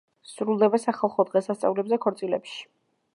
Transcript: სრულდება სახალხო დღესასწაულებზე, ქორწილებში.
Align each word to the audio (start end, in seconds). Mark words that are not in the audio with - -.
სრულდება 0.29 0.79
სახალხო 0.85 1.25
დღესასწაულებზე, 1.29 2.01
ქორწილებში. 2.07 2.61